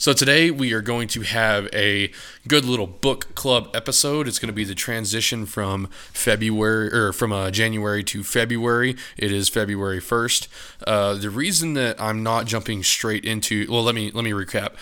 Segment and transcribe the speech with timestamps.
[0.00, 2.10] So today we are going to have a
[2.48, 4.26] good little book club episode.
[4.26, 8.96] It's going to be the transition from February or from uh, January to February.
[9.18, 10.48] It is February first.
[10.86, 14.72] Uh, the reason that I'm not jumping straight into well, let me let me recap.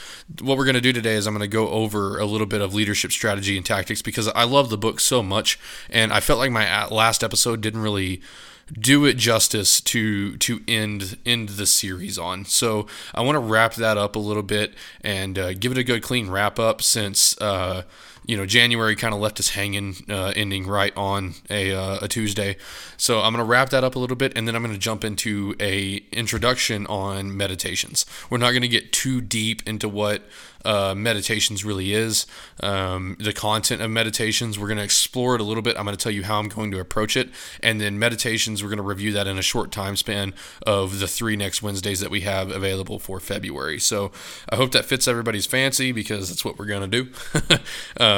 [0.41, 2.61] What we're going to do today is I'm going to go over a little bit
[2.61, 5.59] of leadership strategy and tactics because I love the book so much,
[5.91, 8.23] and I felt like my last episode didn't really
[8.73, 12.45] do it justice to to end end the series on.
[12.45, 15.85] So I want to wrap that up a little bit and uh, give it a
[15.85, 17.83] good clean wrap up since uh,
[18.29, 22.09] you know January kind of left us hanging, uh, ending right on a, uh, a
[22.09, 22.57] Tuesday.
[22.99, 24.79] So I'm going to wrap that up a little bit, and then I'm going to
[24.79, 28.05] jump into a introduction on meditations.
[28.29, 30.25] We're not going to get too deep into what
[30.65, 32.27] uh, meditations really is,
[32.63, 34.59] um, the content of meditations.
[34.59, 35.79] We're going to explore it a little bit.
[35.79, 37.31] I'm going to tell you how I'm going to approach it,
[37.63, 38.63] and then meditations.
[38.63, 40.35] We're going to review that in a short time span
[40.67, 43.79] of the three next Wednesdays that we have available for February.
[43.79, 44.13] So
[44.51, 47.59] I hope that fits everybody's fancy because that's what we're going to do.
[47.99, 48.18] um,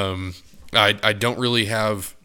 [0.73, 2.15] I I don't really have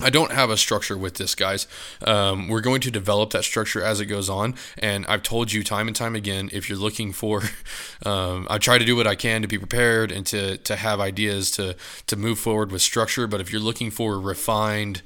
[0.00, 1.66] I don't have a structure with this, guys.
[2.04, 4.54] Um, we're going to develop that structure as it goes on.
[4.78, 7.42] And I've told you time and time again if you're looking for,
[8.06, 10.98] um, I try to do what I can to be prepared and to, to have
[10.98, 13.26] ideas to, to move forward with structure.
[13.26, 15.02] But if you're looking for refined,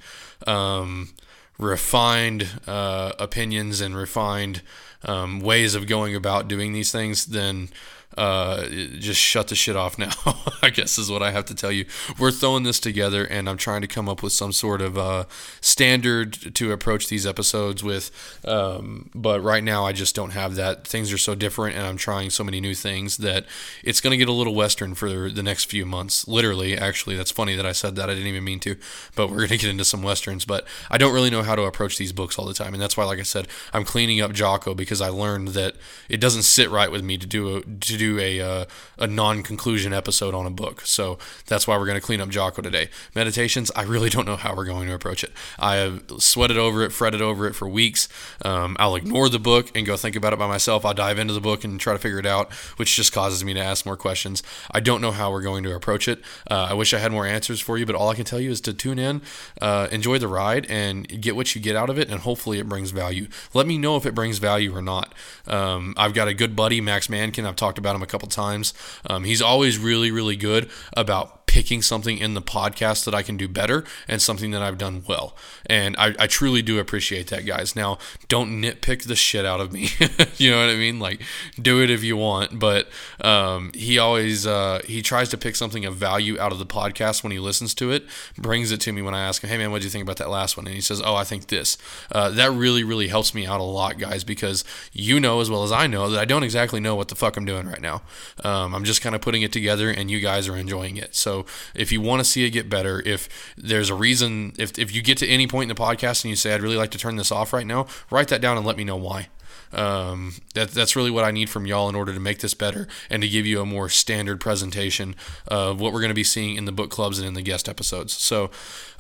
[0.47, 1.15] um,
[1.59, 4.63] refined uh, opinions and refined
[5.05, 7.69] um, ways of going about doing these things, then
[8.17, 10.13] uh, just shut the shit off now.
[10.63, 11.85] I guess is what I have to tell you.
[12.19, 15.25] We're throwing this together, and I'm trying to come up with some sort of uh,
[15.61, 18.11] standard to approach these episodes with.
[18.45, 20.87] Um, but right now, I just don't have that.
[20.87, 23.45] Things are so different, and I'm trying so many new things that
[23.85, 26.27] it's going to get a little western for the next few months.
[26.27, 28.09] Literally, actually, that's funny that I said that.
[28.09, 28.77] I didn't even mean to,
[29.15, 30.45] but we're going to get into some westerns.
[30.45, 32.97] But I don't really know how to approach these books all the time, and that's
[32.97, 35.77] why, like I said, I'm cleaning up Jocko because I learned that
[36.09, 38.65] it doesn't sit right with me to do a, to do do a uh,
[38.99, 40.81] a non-conclusion episode on a book.
[40.83, 42.89] So that's why we're going to clean up Jocko today.
[43.15, 45.33] Meditations, I really don't know how we're going to approach it.
[45.59, 48.09] I have sweated over it, fretted over it for weeks.
[48.43, 50.85] Um, I'll ignore the book and go think about it by myself.
[50.85, 53.55] I'll dive into the book and try to figure it out, which just causes me
[53.55, 54.43] to ask more questions.
[54.71, 56.21] I don't know how we're going to approach it.
[56.51, 58.51] Uh, I wish I had more answers for you, but all I can tell you
[58.51, 59.23] is to tune in,
[59.61, 62.69] uh, enjoy the ride, and get what you get out of it, and hopefully it
[62.69, 63.27] brings value.
[63.53, 65.13] Let me know if it brings value or not.
[65.47, 67.47] Um, I've got a good buddy, Max Mankin.
[67.47, 68.73] I've talked about him a couple times.
[69.09, 73.39] Um, he's always really, really good about picking something in the podcast that I can
[73.39, 75.35] do better and something that I've done well.
[75.65, 77.75] And I, I truly do appreciate that, guys.
[77.75, 77.97] Now,
[78.29, 79.89] don't nitpick the shit out of me.
[80.37, 80.99] you know what I mean?
[80.99, 81.23] Like,
[81.61, 82.59] do it if you want.
[82.59, 82.91] But
[83.23, 87.23] um, he always uh, he tries to pick something of value out of the podcast
[87.23, 88.05] when he listens to it.
[88.37, 90.19] Brings it to me when I ask him, "Hey man, what do you think about
[90.19, 91.79] that last one?" And he says, "Oh, I think this."
[92.13, 94.63] Uh, that really, really helps me out a lot, guys, because
[94.93, 97.39] you know as well as I know that I don't exactly know what the fuck
[97.39, 98.03] I'm doing right now.
[98.45, 101.15] Um, I'm just kind of putting it together, and you guys are enjoying it.
[101.15, 104.95] So if you want to see it get better, if there's a reason, if, if
[104.95, 106.99] you get to any point in the podcast and you say, I'd really like to
[106.99, 109.29] turn this off right now, write that down and let me know why.
[109.73, 112.87] Um, that, that's really what I need from y'all in order to make this better
[113.11, 115.15] and to give you a more standard presentation
[115.47, 117.69] of what we're going to be seeing in the book clubs and in the guest
[117.69, 118.13] episodes.
[118.13, 118.51] So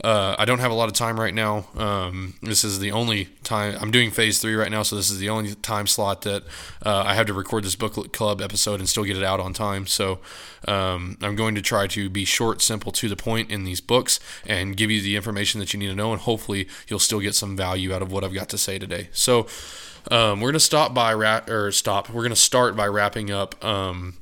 [0.05, 1.67] uh, I don't have a lot of time right now.
[1.77, 5.19] Um, this is the only time I'm doing phase three right now, so this is
[5.19, 6.43] the only time slot that
[6.85, 9.53] uh, I have to record this book club episode and still get it out on
[9.53, 9.87] time.
[9.87, 10.19] So
[10.69, 14.21] um, I'm going to try to be short, simple, to the point in these books
[14.45, 17.35] and give you the information that you need to know, and hopefully you'll still get
[17.35, 19.09] some value out of what I've got to say today.
[19.13, 19.47] So.
[20.11, 22.11] Um, we're gonna stop by wrap or stop.
[22.11, 24.19] We're gonna start by wrapping up um,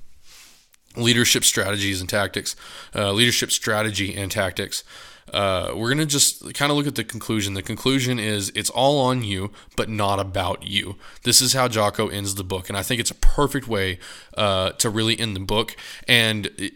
[0.97, 2.56] leadership strategies and tactics,
[2.94, 4.85] uh, leadership strategy and tactics.
[5.32, 7.55] Uh, we're to just kind of look at the conclusion.
[7.55, 10.97] The conclusion is it's all on you, but not about you.
[11.23, 12.69] This is how Jocko ends the book.
[12.69, 13.99] And I think it's a perfect way
[14.37, 15.76] uh, to really end the book.
[16.06, 16.75] And it,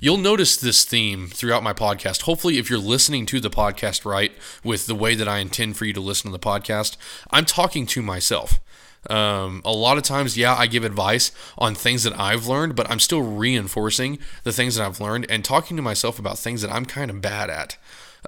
[0.00, 2.22] you'll notice this theme throughout my podcast.
[2.22, 4.32] Hopefully, if you're listening to the podcast right
[4.64, 6.96] with the way that I intend for you to listen to the podcast,
[7.30, 8.60] I'm talking to myself.
[9.08, 12.90] Um, a lot of times, yeah, I give advice on things that I've learned, but
[12.90, 16.70] I'm still reinforcing the things that I've learned and talking to myself about things that
[16.70, 17.78] I'm kind of bad at.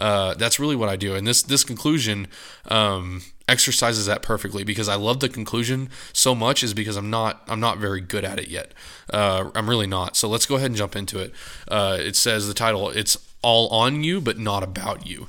[0.00, 1.14] Uh, that's really what I do.
[1.14, 2.29] And this this conclusion,
[2.69, 7.43] um, exercises that perfectly because I love the conclusion so much is because I'm not
[7.49, 8.73] I'm not very good at it yet.
[9.12, 10.17] Uh, I'm really not.
[10.17, 11.33] So let's go ahead and jump into it.
[11.69, 15.29] Uh, it says the title it's all on you but not about you.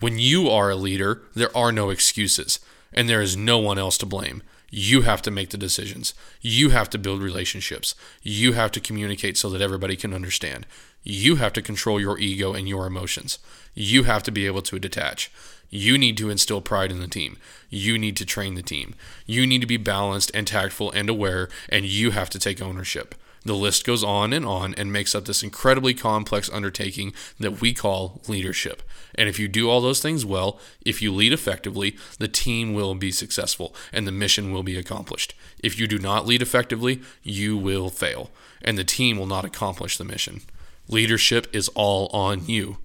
[0.00, 2.60] When you are a leader, there are no excuses
[2.92, 4.42] and there is no one else to blame.
[4.70, 6.12] You have to make the decisions.
[6.42, 7.94] You have to build relationships.
[8.22, 10.66] You have to communicate so that everybody can understand.
[11.02, 13.38] You have to control your ego and your emotions.
[13.74, 15.30] You have to be able to detach.
[15.70, 17.36] You need to instill pride in the team.
[17.68, 18.94] You need to train the team.
[19.26, 23.14] You need to be balanced and tactful and aware, and you have to take ownership.
[23.44, 27.72] The list goes on and on and makes up this incredibly complex undertaking that we
[27.72, 28.82] call leadership.
[29.14, 32.94] And if you do all those things well, if you lead effectively, the team will
[32.94, 35.34] be successful and the mission will be accomplished.
[35.60, 38.30] If you do not lead effectively, you will fail
[38.60, 40.42] and the team will not accomplish the mission.
[40.88, 42.78] Leadership is all on you.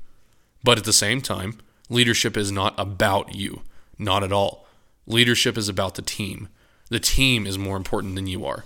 [0.64, 1.60] But at the same time,
[1.94, 3.62] Leadership is not about you,
[4.00, 4.66] not at all.
[5.06, 6.50] Leadership is about the team.
[6.90, 8.66] The team is more important than you are.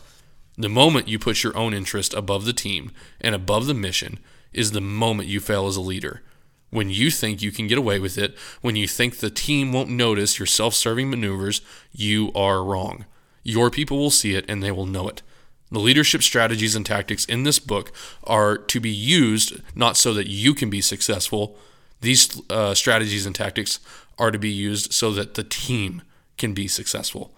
[0.57, 2.89] The moment you put your own interest above the team
[3.19, 4.19] and above the mission
[4.53, 6.21] is the moment you fail as a leader.
[6.69, 9.89] When you think you can get away with it, when you think the team won't
[9.89, 11.59] notice your self serving maneuvers,
[11.91, 13.03] you are wrong.
[13.43, 15.21] Your people will see it and they will know it.
[15.69, 17.91] The leadership strategies and tactics in this book
[18.23, 21.57] are to be used not so that you can be successful,
[22.01, 23.79] these uh, strategies and tactics
[24.17, 26.01] are to be used so that the team
[26.37, 27.33] can be successful.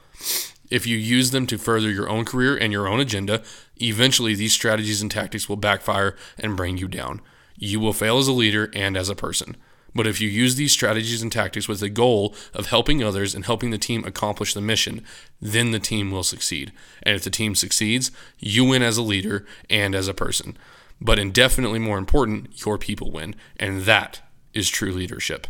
[0.70, 3.42] If you use them to further your own career and your own agenda,
[3.78, 7.22] eventually these strategies and tactics will backfire and bring you down.
[7.58, 9.58] You will fail as a leader and as a person.
[9.96, 13.46] But if you use these strategies and tactics with the goal of helping others and
[13.46, 15.04] helping the team accomplish the mission,
[15.42, 16.72] then the team will succeed.
[17.02, 20.58] And if the team succeeds, you win as a leader and as a person.
[21.02, 23.36] But indefinitely more important, your people win.
[23.58, 24.22] And that
[24.54, 25.48] is true leadership.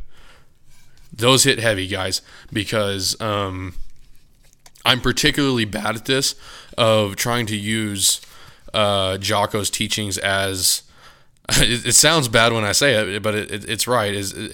[1.12, 3.76] Those hit heavy, guys, because um,
[4.86, 6.36] I'm particularly bad at this
[6.78, 8.22] of trying to use
[8.74, 10.84] uh, Jocko's teachings as.
[11.52, 14.14] It, it, sounds bad when I say it, but it, it, it's right.
[14.14, 14.50] Is uh,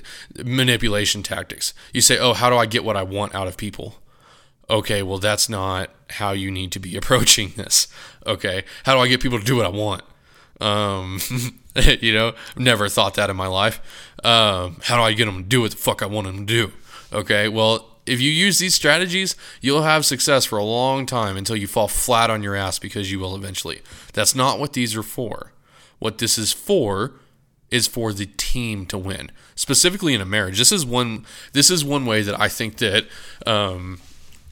[0.45, 1.73] manipulation tactics.
[1.91, 3.95] You say, "Oh, how do I get what I want out of people?"
[4.69, 7.89] Okay, well, that's not how you need to be approaching this.
[8.25, 10.03] Okay, how do I get people to do what I want?
[10.61, 11.19] Um,
[12.01, 13.81] you know, I've never thought that in my life.
[14.23, 16.45] Um, how do I get them to do what the fuck I want them to
[16.45, 16.73] do?
[17.13, 21.55] Okay, well, if you use these strategies, you'll have success for a long time until
[21.55, 23.81] you fall flat on your ass because you will eventually.
[24.13, 25.51] That's not what these are for.
[25.99, 27.13] What this is for
[27.71, 29.31] is for the team to win.
[29.55, 31.25] Specifically in a marriage, this is one.
[31.53, 33.07] This is one way that I think that
[33.45, 33.99] um,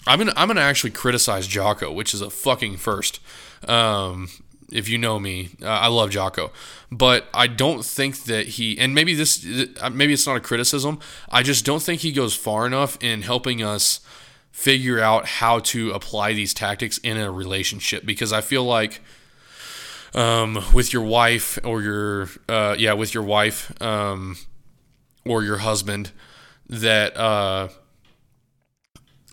[0.08, 3.20] I'm gonna I'm gonna actually criticize Jocko, which is a fucking first.
[3.68, 4.30] Um,
[4.74, 6.52] if you know me, uh, I love Jocko,
[6.92, 9.46] but I don't think that he and maybe this
[9.82, 11.00] uh, maybe it's not a criticism.
[11.30, 14.00] I just don't think he goes far enough in helping us
[14.52, 19.02] figure out how to apply these tactics in a relationship because I feel like
[20.14, 24.38] um, with your wife or your uh, yeah with your wife um,
[25.26, 26.12] or your husband
[26.70, 27.70] that uh,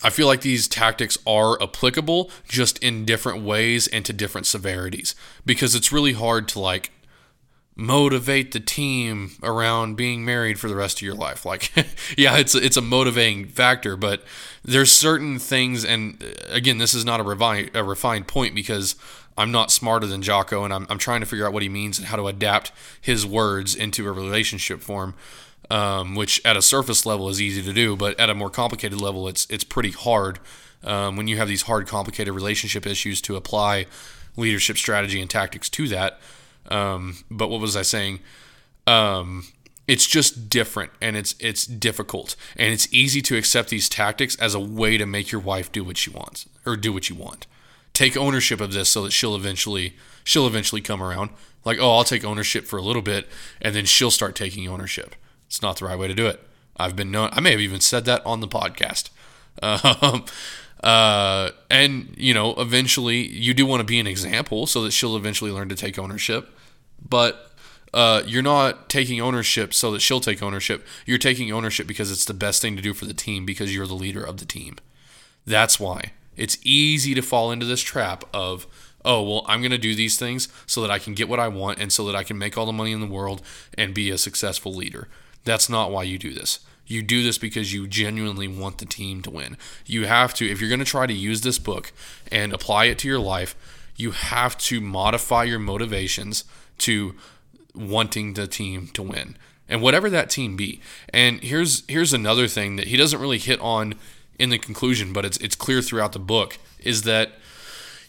[0.03, 5.15] I feel like these tactics are applicable just in different ways and to different severities
[5.45, 6.91] because it's really hard to like
[7.77, 11.45] motivate the team around being married for the rest of your life.
[11.45, 11.73] Like,
[12.17, 14.23] yeah, it's a, it's a motivating factor, but
[14.63, 18.97] there's certain things, and uh, again, this is not a refined a refined point because
[19.39, 21.99] I'm not smarter than Jocko, and I'm I'm trying to figure out what he means
[21.99, 25.15] and how to adapt his words into a relationship form
[25.69, 29.01] um, which at a surface level is easy to do, but at a more complicated
[29.01, 30.39] level, it's it's pretty hard
[30.85, 33.87] um, when you have these hard, complicated relationship issues to apply
[34.37, 36.21] leadership strategy and tactics to that.
[36.71, 38.21] Um, but what was I saying?
[38.87, 39.45] Um,
[39.87, 44.55] it's just different and it's it's difficult and it's easy to accept these tactics as
[44.55, 47.47] a way to make your wife do what she wants or do what you want.
[47.93, 51.31] Take ownership of this so that she'll eventually she'll eventually come around.
[51.65, 53.27] Like, oh, I'll take ownership for a little bit
[53.61, 55.17] and then she'll start taking ownership.
[55.51, 56.41] It's not the right way to do it.
[56.77, 57.31] I've been known.
[57.33, 59.11] I may have even said that on the podcast.
[59.63, 60.25] Um,
[60.83, 65.17] uh, and you know, eventually, you do want to be an example so that she'll
[65.17, 66.57] eventually learn to take ownership.
[67.07, 67.51] But
[67.93, 70.87] uh, you're not taking ownership so that she'll take ownership.
[71.05, 73.89] You're taking ownership because it's the best thing to do for the team because you're
[73.89, 74.77] the leader of the team.
[75.45, 78.67] That's why it's easy to fall into this trap of
[79.05, 81.49] oh, well, I'm going to do these things so that I can get what I
[81.49, 83.43] want and so that I can make all the money in the world
[83.77, 85.09] and be a successful leader.
[85.45, 86.61] That's not why you do this.
[86.87, 89.57] You do this because you genuinely want the team to win.
[89.87, 91.93] You have to, if you're going to try to use this book
[92.33, 93.55] and apply it to your life,
[93.95, 96.45] you have to modify your motivations
[96.79, 97.15] to
[97.75, 99.37] wanting the team to win
[99.69, 100.81] and whatever that team be.
[101.15, 103.95] And here's here's another thing that he doesn't really hit on
[104.39, 107.33] in the conclusion, but it's it's clear throughout the book is that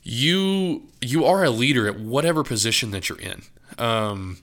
[0.02, 3.44] you you are a leader at whatever position that you're in.
[3.78, 4.40] Um,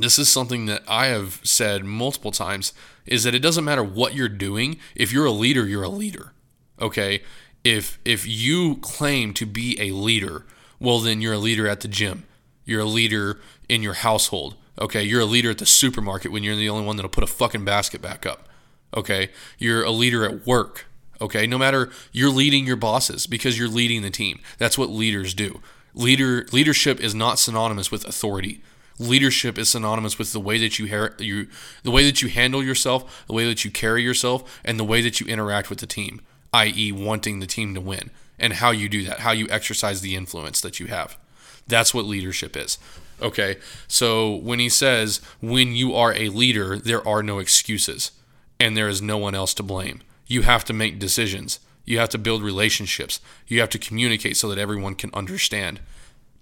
[0.00, 2.72] this is something that I have said multiple times
[3.06, 4.78] is that it doesn't matter what you're doing.
[4.94, 6.32] If you're a leader, you're a leader.
[6.80, 7.22] Okay?
[7.64, 10.44] If if you claim to be a leader,
[10.78, 12.24] well then you're a leader at the gym.
[12.64, 14.56] You're a leader in your household.
[14.78, 15.02] Okay?
[15.02, 17.64] You're a leader at the supermarket when you're the only one that'll put a fucking
[17.64, 18.48] basket back up.
[18.96, 19.30] Okay?
[19.58, 20.86] You're a leader at work.
[21.20, 21.46] Okay?
[21.46, 24.40] No matter you're leading your bosses because you're leading the team.
[24.58, 25.60] That's what leaders do.
[25.94, 28.60] Leader leadership is not synonymous with authority
[28.98, 31.48] leadership is synonymous with the way that you, ha- you
[31.82, 35.02] the way that you handle yourself, the way that you carry yourself, and the way
[35.02, 36.20] that you interact with the team,
[36.52, 40.16] i.e., wanting the team to win, and how you do that, how you exercise the
[40.16, 41.18] influence that you have.
[41.66, 42.78] That's what leadership is.
[43.20, 43.56] Okay,
[43.88, 48.10] so when he says, when you are a leader, there are no excuses,
[48.60, 50.02] and there is no one else to blame.
[50.26, 51.58] You have to make decisions.
[51.86, 53.20] You have to build relationships.
[53.46, 55.80] You have to communicate so that everyone can understand.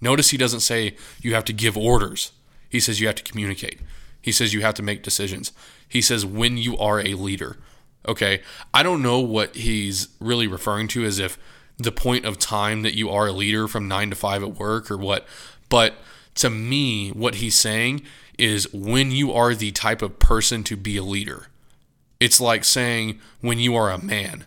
[0.00, 2.32] Notice he doesn't say you have to give orders.
[2.74, 3.78] He says you have to communicate.
[4.20, 5.52] He says you have to make decisions.
[5.88, 7.56] He says when you are a leader.
[8.04, 8.42] Okay,
[8.74, 11.38] I don't know what he's really referring to as if
[11.78, 14.90] the point of time that you are a leader from 9 to 5 at work
[14.90, 15.24] or what,
[15.68, 15.94] but
[16.34, 18.02] to me what he's saying
[18.40, 21.46] is when you are the type of person to be a leader.
[22.18, 24.46] It's like saying when you are a man.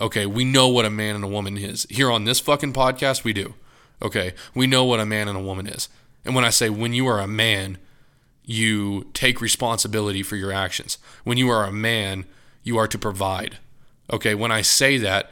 [0.00, 1.86] Okay, we know what a man and a woman is.
[1.88, 3.54] Here on this fucking podcast, we do.
[4.02, 5.88] Okay, we know what a man and a woman is.
[6.28, 7.78] And when I say when you are a man,
[8.44, 10.98] you take responsibility for your actions.
[11.24, 12.26] When you are a man,
[12.62, 13.56] you are to provide.
[14.12, 15.30] Okay, when I say that,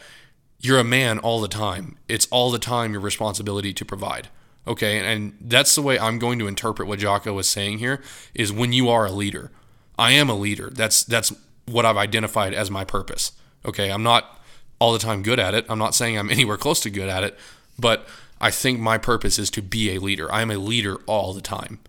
[0.59, 1.99] you're a man all the time.
[2.09, 4.29] It's all the time your responsibility to provide.
[4.67, 8.51] Okay, and that's the way I'm going to interpret what Jocko was saying here is
[8.51, 9.51] when you are a leader.
[9.99, 10.71] I am a leader.
[10.71, 11.31] That's that's
[11.67, 13.33] what I've identified as my purpose.
[13.67, 14.41] Okay, I'm not
[14.79, 15.67] all the time good at it.
[15.69, 17.39] I'm not saying I'm anywhere close to good at it,
[17.79, 18.09] but
[18.41, 20.33] I think my purpose is to be a leader.
[20.33, 21.81] I am a leader all the time.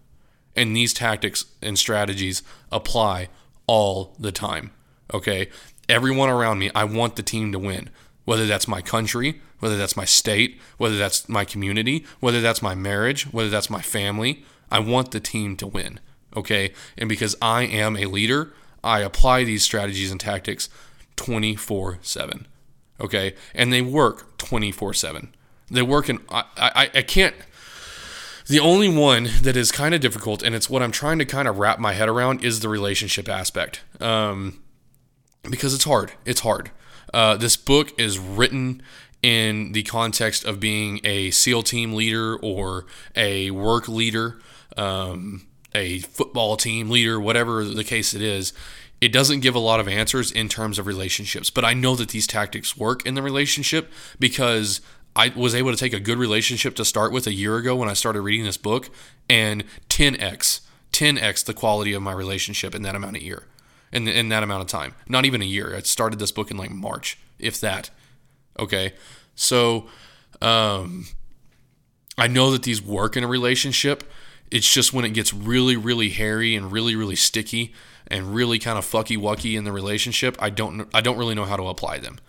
[0.56, 3.30] And these tactics and strategies apply
[3.68, 4.72] all the time.
[5.14, 5.50] Okay?
[5.90, 7.90] Everyone around me, I want the team to win.
[8.26, 12.76] Whether that's my country, whether that's my state, whether that's my community, whether that's my
[12.76, 16.00] marriage, whether that's my family, I want the team to win.
[16.36, 16.74] Okay?
[16.98, 20.70] And because I am a leader, I apply these strategies and tactics
[21.16, 22.48] 24 7.
[23.00, 23.36] Okay?
[23.54, 25.34] And they work 24 7.
[25.70, 26.20] They work in.
[26.30, 27.36] I, I, I can't.
[28.48, 31.50] The only one that is kind of difficult, and it's what I'm trying to kind
[31.50, 33.82] of wrap my head around, is the relationship aspect.
[34.00, 34.62] Um,
[35.50, 36.14] because it's hard.
[36.26, 36.72] It's hard.
[37.14, 38.82] Uh, this book is written
[39.22, 44.40] in the context of being a SEAL team leader or a work leader,
[44.78, 48.54] um, a football team leader, whatever the case it is.
[49.00, 52.10] It doesn't give a lot of answers in terms of relationships, but I know that
[52.10, 54.82] these tactics work in the relationship because
[55.18, 57.90] I was able to take a good relationship to start with a year ago when
[57.90, 58.92] I started reading this book
[59.28, 60.62] and 10x,
[60.94, 63.48] 10x the quality of my relationship in that amount of year,
[63.92, 64.94] in, in that amount of time.
[65.10, 65.76] Not even a year.
[65.76, 67.90] I started this book in like March, if that.
[68.60, 68.94] Okay.
[69.34, 69.88] So,
[70.40, 71.08] um,
[72.16, 74.04] I know that these work in a relationship.
[74.52, 77.74] It's just when it gets really, really hairy and really, really sticky
[78.06, 81.46] and really kind of fucky wucky in the relationship, I don't, I don't really know
[81.46, 82.20] how to apply them.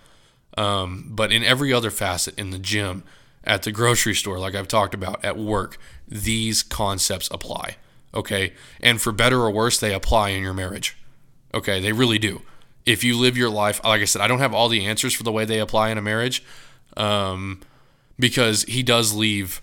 [0.58, 3.04] Um, but in every other facet, in the gym,
[3.44, 7.76] at the grocery store, like I've talked about, at work, these concepts apply.
[8.12, 8.54] Okay.
[8.80, 10.96] And for better or worse, they apply in your marriage.
[11.54, 11.78] Okay.
[11.80, 12.42] They really do.
[12.84, 15.22] If you live your life, like I said, I don't have all the answers for
[15.22, 16.42] the way they apply in a marriage
[16.96, 17.60] um,
[18.18, 19.62] because he does leave.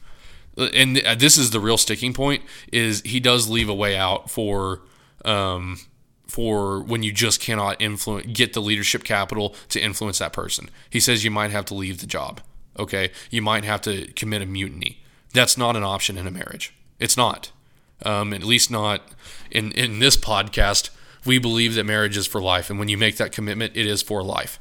[0.55, 4.81] And this is the real sticking point is he does leave a way out for
[5.25, 5.77] um,
[6.35, 10.69] for when you just cannot influence get the leadership capital to influence that person.
[10.89, 12.41] He says you might have to leave the job.
[12.77, 15.01] Okay, you might have to commit a mutiny.
[15.31, 16.73] That's not an option in a marriage.
[16.99, 17.53] It's not.
[18.03, 19.01] Um, at least not
[19.49, 20.89] in in this podcast.
[21.25, 24.01] We believe that marriage is for life, and when you make that commitment, it is
[24.01, 24.59] for life.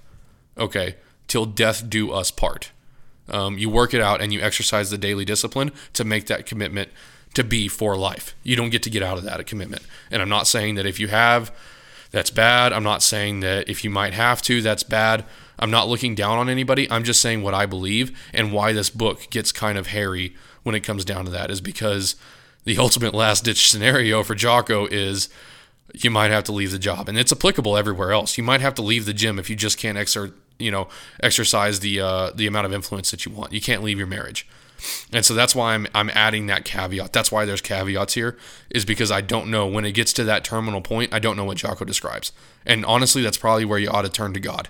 [0.56, 0.94] Okay,
[1.26, 2.70] till death do us part.
[3.28, 6.90] Um, you work it out and you exercise the daily discipline to make that commitment
[7.34, 8.34] to be for life.
[8.42, 9.82] You don't get to get out of that a commitment.
[10.10, 11.54] And I'm not saying that if you have,
[12.10, 12.72] that's bad.
[12.72, 15.24] I'm not saying that if you might have to, that's bad.
[15.58, 16.90] I'm not looking down on anybody.
[16.90, 20.74] I'm just saying what I believe and why this book gets kind of hairy when
[20.74, 22.16] it comes down to that is because
[22.64, 25.28] the ultimate last ditch scenario for Jocko is
[25.92, 27.08] you might have to leave the job.
[27.08, 28.36] And it's applicable everywhere else.
[28.36, 30.88] You might have to leave the gym if you just can't exert, you know,
[31.22, 33.52] exercise the uh, the amount of influence that you want.
[33.52, 34.46] You can't leave your marriage.
[35.12, 37.12] And so that's why I'm I'm adding that caveat.
[37.12, 38.36] That's why there's caveats here,
[38.70, 41.14] is because I don't know when it gets to that terminal point.
[41.14, 42.32] I don't know what Jocko describes,
[42.66, 44.68] and honestly, that's probably where you ought to turn to God.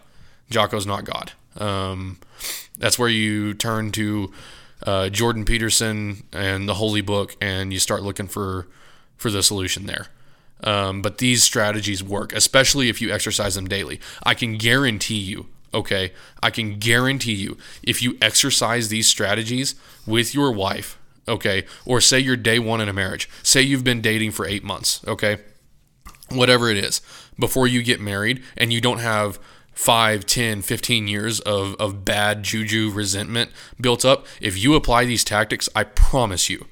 [0.50, 1.32] Jocko's not God.
[1.56, 2.18] Um,
[2.78, 4.32] that's where you turn to
[4.86, 8.68] uh, Jordan Peterson and the Holy Book, and you start looking for
[9.16, 10.08] for the solution there.
[10.62, 14.00] Um, but these strategies work, especially if you exercise them daily.
[14.22, 16.12] I can guarantee you, okay,
[16.42, 19.74] I can guarantee you, if you exercise these strategies
[20.06, 24.00] with your wife, okay, or say you're day one in a marriage, say you've been
[24.00, 25.38] dating for eight months, okay,
[26.30, 27.00] whatever it is,
[27.38, 29.38] before you get married and you don't have
[29.72, 33.50] 5, 10, 15 years of, of bad juju resentment
[33.80, 36.66] built up, if you apply these tactics, I promise you,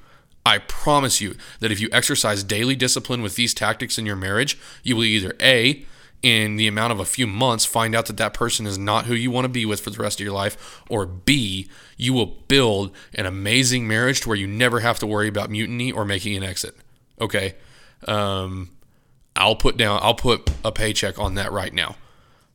[0.45, 4.57] I promise you that if you exercise daily discipline with these tactics in your marriage,
[4.83, 5.85] you will either A,
[6.23, 9.13] in the amount of a few months, find out that that person is not who
[9.13, 12.37] you want to be with for the rest of your life, or B, you will
[12.47, 16.35] build an amazing marriage to where you never have to worry about mutiny or making
[16.35, 16.75] an exit.
[17.19, 17.55] Okay.
[18.07, 18.69] Um,
[19.35, 21.97] I'll put down, I'll put a paycheck on that right now.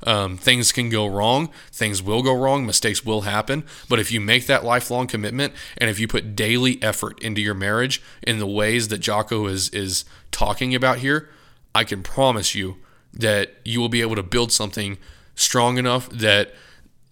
[0.04, 1.50] Um, things can go wrong.
[1.72, 2.64] Things will go wrong.
[2.64, 3.64] Mistakes will happen.
[3.88, 7.54] But if you make that lifelong commitment and if you put daily effort into your
[7.54, 11.28] marriage in the ways that Jocko is is talking about here,
[11.74, 12.76] I can promise you
[13.12, 14.98] that you will be able to build something
[15.34, 16.54] strong enough that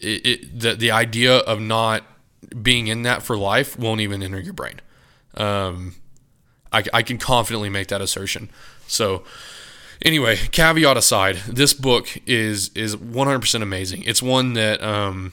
[0.00, 2.04] it, it that the idea of not
[2.62, 4.80] being in that for life won't even enter your brain.
[5.36, 5.96] Um,
[6.72, 8.50] I, I can confidently make that assertion.
[8.86, 9.24] So
[10.02, 14.02] anyway, caveat aside, this book is is 100% amazing.
[14.04, 15.32] It's one that um,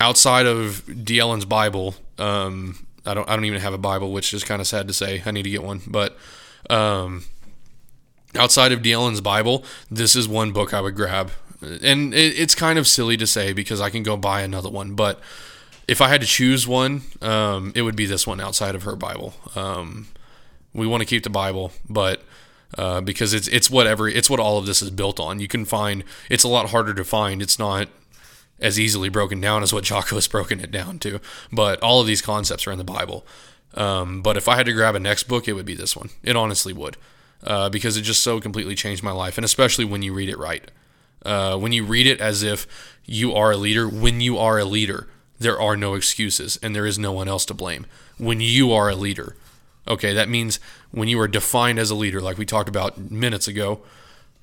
[0.00, 4.44] outside of Dylan's Bible, um, I don't I don't even have a Bible, which is
[4.44, 5.22] kind of sad to say.
[5.24, 6.16] I need to get one, but
[6.70, 7.24] um,
[8.34, 12.78] outside of Dylan's Bible, this is one book I would grab, and it, it's kind
[12.78, 15.20] of silly to say because I can go buy another one, but
[15.88, 18.96] if I had to choose one, um, it would be this one outside of her
[18.96, 19.34] Bible.
[19.54, 20.08] Um,
[20.72, 22.22] we want to keep the Bible, but
[22.78, 25.40] uh, because it's it's whatever it's what all of this is built on.
[25.40, 27.42] You can find it's a lot harder to find.
[27.42, 27.88] It's not
[28.62, 31.20] as easily broken down as what Jocko has broken it down to.
[31.50, 33.26] But all of these concepts are in the Bible.
[33.74, 36.10] Um, but if I had to grab a next book, it would be this one.
[36.22, 36.96] It honestly would,
[37.44, 40.38] uh, because it just so completely changed my life, and especially when you read it
[40.38, 40.70] right.
[41.24, 42.66] Uh, when you read it as if
[43.04, 46.86] you are a leader, when you are a leader, there are no excuses and there
[46.86, 47.86] is no one else to blame.
[48.18, 49.36] When you are a leader,
[49.88, 53.48] Okay, that means when you are defined as a leader, like we talked about minutes
[53.48, 53.80] ago,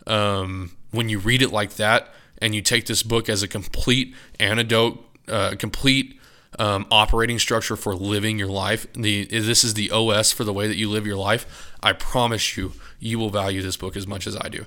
[0.05, 4.13] um, when you read it like that and you take this book as a complete
[4.39, 6.18] antidote, uh, complete
[6.59, 10.67] um, operating structure for living your life, the this is the OS for the way
[10.67, 11.73] that you live your life.
[11.81, 14.65] I promise you, you will value this book as much as I do.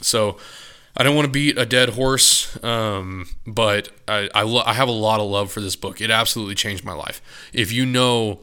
[0.00, 0.36] So.
[0.96, 4.88] I don't want to beat a dead horse, um, but I, I, lo- I have
[4.88, 6.00] a lot of love for this book.
[6.00, 7.22] It absolutely changed my life.
[7.52, 8.40] If you know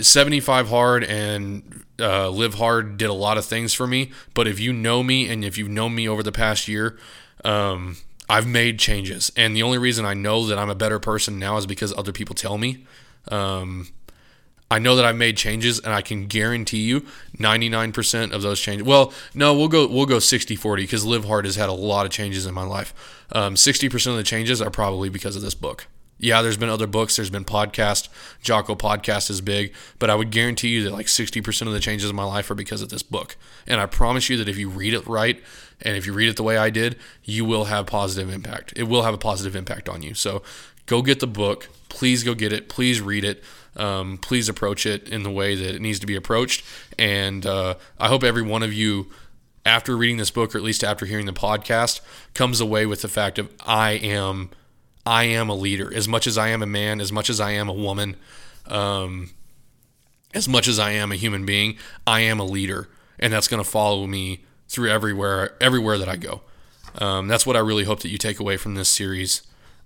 [0.00, 4.60] 75 hard and uh, live hard did a lot of things for me but if
[4.60, 6.98] you know me and if you've known me over the past year
[7.44, 7.96] um,
[8.32, 9.30] i've made changes.
[9.36, 12.12] And the only reason i know that i'm a better person now is because other
[12.12, 12.70] people tell me.
[13.28, 13.88] Um,
[14.70, 17.02] i know that i've made changes and i can guarantee you
[17.36, 21.44] 99% of those changes well no we'll go we'll go 60 40 because live hard
[21.44, 22.94] has had a lot of changes in my life.
[23.34, 25.86] Um, 60% of the changes are probably because of this book
[26.22, 28.08] yeah, there's been other books, there's been podcast.
[28.42, 32.08] Jocko podcast is big, but I would guarantee you that like 60% of the changes
[32.08, 33.36] in my life are because of this book.
[33.66, 35.42] And I promise you that if you read it right
[35.80, 38.72] and if you read it the way I did, you will have positive impact.
[38.76, 40.14] It will have a positive impact on you.
[40.14, 40.44] So
[40.86, 41.68] go get the book.
[41.88, 42.68] Please go get it.
[42.68, 43.42] Please read it.
[43.74, 46.64] Um, please approach it in the way that it needs to be approached.
[47.00, 49.10] And uh, I hope every one of you
[49.66, 52.00] after reading this book, or at least after hearing the podcast,
[52.32, 54.50] comes away with the fact of I am
[55.04, 55.92] I am a leader.
[55.94, 58.16] As much as I am a man, as much as I am a woman,
[58.66, 59.30] um,
[60.34, 62.88] as much as I am a human being, I am a leader,
[63.18, 66.42] and that's going to follow me through everywhere, everywhere that I go.
[66.98, 69.42] Um, that's what I really hope that you take away from this series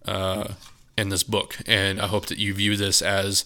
[0.06, 0.54] uh,
[0.96, 3.44] and this book, and I hope that you view this as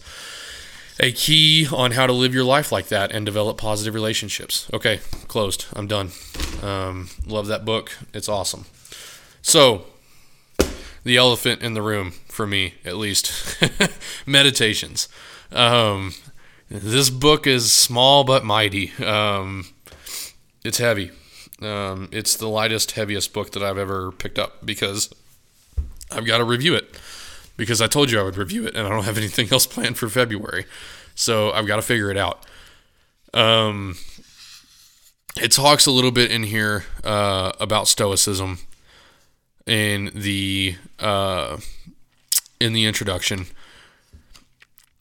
[0.99, 4.69] a key on how to live your life like that and develop positive relationships.
[4.73, 5.65] Okay, closed.
[5.73, 6.11] I'm done.
[6.61, 7.97] Um, love that book.
[8.13, 8.65] It's awesome.
[9.41, 9.85] So,
[11.03, 13.61] the elephant in the room for me, at least.
[14.25, 15.09] Meditations.
[15.51, 16.13] Um,
[16.69, 18.91] this book is small but mighty.
[19.03, 19.65] Um,
[20.63, 21.11] it's heavy.
[21.61, 25.13] Um, it's the lightest, heaviest book that I've ever picked up because
[26.11, 26.97] I've got to review it.
[27.57, 29.97] Because I told you I would review it, and I don't have anything else planned
[29.97, 30.65] for February,
[31.13, 32.45] so I've got to figure it out.
[33.33, 33.97] Um,
[35.35, 38.59] it talks a little bit in here uh, about Stoicism
[39.65, 41.57] in the uh,
[42.59, 43.47] in the introduction,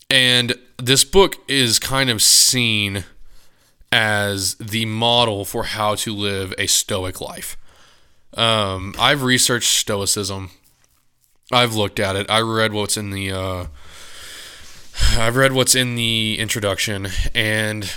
[0.09, 3.05] and this book is kind of seen
[3.93, 7.57] as the model for how to live a stoic life.
[8.35, 10.51] Um, I've researched Stoicism.
[11.53, 12.31] I've looked at it.
[12.31, 13.33] I read what's in the.
[13.33, 13.67] Uh,
[15.17, 17.91] I've read what's in the introduction, and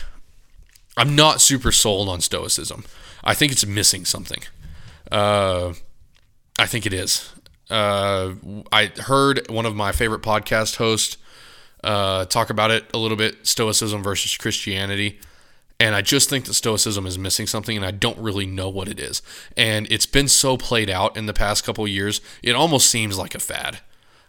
[0.98, 2.84] I'm not super sold on Stoicism.
[3.24, 4.42] I think it's missing something.
[5.12, 5.74] Uh,
[6.60, 7.32] I think it is.
[7.70, 8.34] Uh,
[8.72, 11.18] I heard one of my favorite podcast hosts
[11.84, 15.20] uh, talk about it a little bit Stoicism versus Christianity.
[15.80, 18.88] And I just think that Stoicism is missing something, and I don't really know what
[18.88, 19.22] it is.
[19.58, 23.36] And it's been so played out in the past couple years, it almost seems like
[23.36, 23.80] a fad.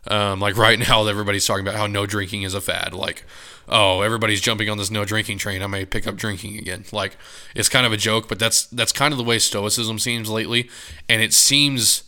[0.07, 2.95] Um, like right now, everybody's talking about how no drinking is a fad.
[2.95, 3.25] Like,
[3.69, 5.63] oh, everybody's jumping on this no drinking train.
[5.63, 6.87] I may pick up drinking again.
[6.93, 7.17] Like,
[7.55, 10.71] it's kind of a joke, but that's that's kind of the way Stoicism seems lately,
[11.09, 12.05] and it seems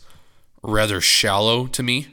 [0.67, 2.07] rather shallow to me.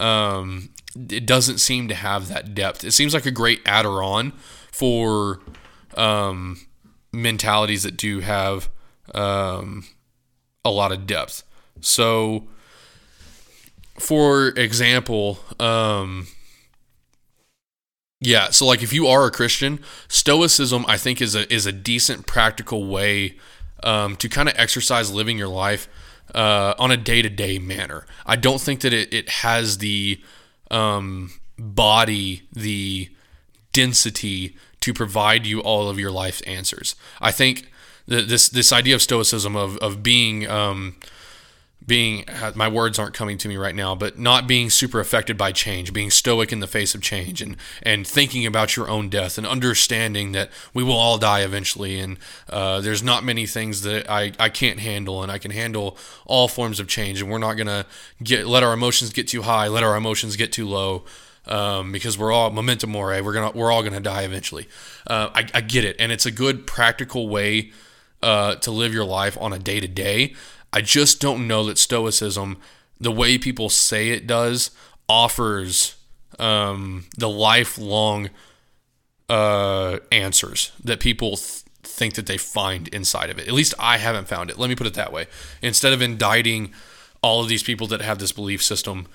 [0.00, 2.82] Um, it doesn't seem to have that depth.
[2.82, 4.32] It seems like a great adder on
[4.72, 5.40] for
[5.96, 6.66] um,
[7.12, 8.68] mentalities that do have
[9.14, 9.84] um,
[10.64, 11.44] a lot of depth.
[11.80, 12.48] So,
[13.98, 16.26] for example, um,
[18.20, 21.72] yeah, so like if you are a Christian, Stoicism I think is a is a
[21.72, 23.36] decent practical way
[23.82, 25.88] um, to kind of exercise living your life
[26.34, 28.06] uh, on a day to day manner.
[28.26, 30.22] I don't think that it, it has the
[30.70, 33.08] um, body, the
[33.72, 36.94] density to provide you all of your life's answers.
[37.20, 37.70] I think
[38.06, 40.96] that this this idea of stoicism of of being um,
[41.86, 45.50] being my words aren't coming to me right now, but not being super affected by
[45.50, 49.38] change, being stoic in the face of change, and and thinking about your own death
[49.38, 54.08] and understanding that we will all die eventually, and uh, there's not many things that
[54.10, 57.54] I, I can't handle, and I can handle all forms of change, and we're not
[57.54, 57.86] gonna
[58.22, 61.04] get let our emotions get too high, let our emotions get too low.
[61.46, 63.22] Um, because we're all memento mori.
[63.22, 64.68] We're gonna we're all gonna die eventually.
[65.06, 67.72] Uh, I, I get it, and it's a good practical way
[68.22, 70.34] uh, to live your life on a day to day.
[70.72, 72.58] I just don't know that Stoicism,
[73.00, 74.70] the way people say it does,
[75.08, 75.96] offers
[76.38, 78.30] um, the lifelong
[79.28, 83.48] uh, answers that people th- think that they find inside of it.
[83.48, 84.58] At least I haven't found it.
[84.58, 85.26] Let me put it that way.
[85.62, 86.72] Instead of indicting
[87.22, 89.06] all of these people that have this belief system,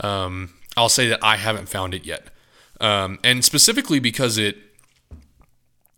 [0.00, 2.28] um, I'll say that I haven't found it yet.
[2.80, 4.56] Um, and specifically because it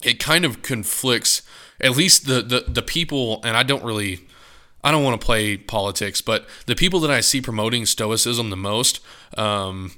[0.03, 1.43] it kind of conflicts
[1.81, 4.21] at least the, the the people and I don't really
[4.87, 8.57] I don't want to play politics, but the people that I see promoting Stoicism the
[8.57, 9.01] most,
[9.37, 9.91] um,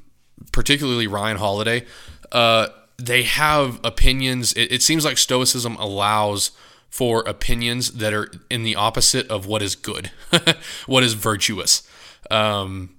[0.51, 1.85] particularly Ryan Holiday,
[2.33, 4.55] uh, they have opinions.
[4.55, 6.53] It, it, seems like Stoicism allows
[6.89, 10.11] for opinions that are in the opposite of what is good,
[10.87, 11.87] what is virtuous,
[12.31, 12.97] um,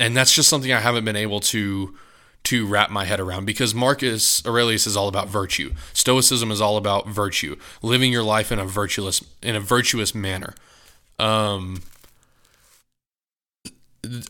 [0.00, 1.94] and that's just something I haven't been able to
[2.42, 5.74] to wrap my head around because Marcus Aurelius is all about virtue.
[5.92, 10.54] Stoicism is all about virtue, living your life in a virtuous in a virtuous manner.
[11.20, 11.82] Um,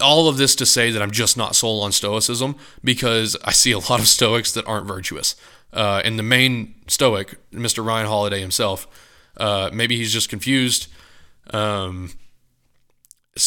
[0.01, 3.73] all of this to say that I'm just not sold on Stoicism because I see
[3.73, 5.37] a lot of Stoics that aren't virtuous.
[5.73, 7.85] Uh, and the main Stoic, Mr.
[7.85, 8.89] Ryan Holiday himself,
[9.37, 10.89] uh, maybe he's just confused.
[11.53, 12.11] Um,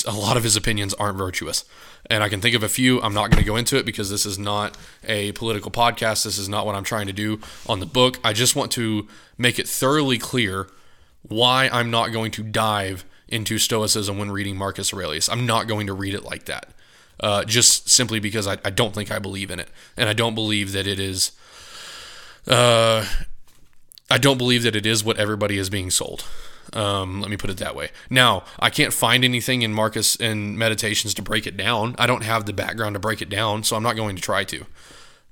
[0.08, 1.66] a lot of his opinions aren't virtuous.
[2.10, 3.02] And I can think of a few.
[3.02, 6.24] I'm not going to go into it because this is not a political podcast.
[6.24, 8.20] This is not what I'm trying to do on the book.
[8.24, 10.68] I just want to make it thoroughly clear
[11.22, 15.28] why I'm not going to dive into Stoicism when reading Marcus Aurelius.
[15.28, 16.70] I'm not going to read it like that,
[17.20, 20.36] uh, just simply because I, I, don't think I believe in it, and I don't
[20.36, 21.32] believe that it is.
[22.48, 23.06] Uh,
[24.10, 26.26] I don't believe that it is what everybody is being sold.
[26.74, 27.90] Um, let me put it that way.
[28.10, 31.96] Now, I can't find anything in Marcus and Meditations to break it down.
[31.98, 34.44] I don't have the background to break it down, so I'm not going to try
[34.46, 34.66] to.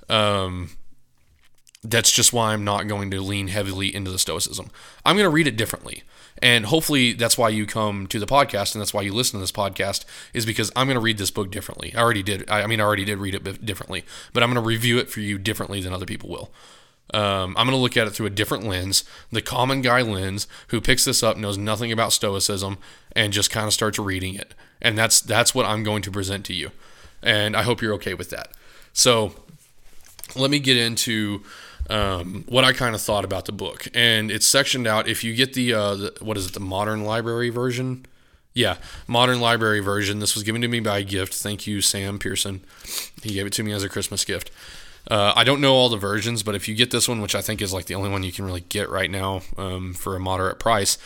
[0.10, 0.72] Um,
[1.84, 4.70] that's just why I'm not going to lean heavily into the Stoicism.
[5.06, 6.04] I'm going to read it differently.
[6.42, 9.44] And hopefully that's why you come to the podcast and that's why you listen to
[9.44, 11.94] this podcast is because I'm going to read this book differently.
[11.96, 12.50] I already did.
[12.50, 15.20] I mean, I already did read it differently, but I'm going to review it for
[15.20, 16.52] you differently than other people will.
[17.14, 20.48] Um, I'm going to look at it through a different lens, the common guy lens,
[20.70, 22.78] who picks this up, knows nothing about Stoicism,
[23.16, 24.54] and just kind of starts reading it.
[24.82, 26.72] And that's that's what I'm going to present to you.
[27.22, 28.54] And I hope you're okay with that.
[28.94, 29.36] So
[30.36, 31.44] let me get into
[31.92, 35.08] um, what I kind of thought about the book, and it's sectioned out.
[35.08, 38.06] If you get the, uh, the what is it, the modern library version?
[38.54, 38.78] Yeah,
[39.08, 40.20] modern library version.
[40.20, 41.34] This was given to me by a gift.
[41.34, 42.62] Thank you, Sam Pearson.
[43.22, 44.52] He gave it to me as a Christmas gift.
[45.10, 47.42] Uh, I don't know all the versions, but if you get this one, which I
[47.42, 50.20] think is like the only one you can really get right now um, for a
[50.20, 50.98] moderate price,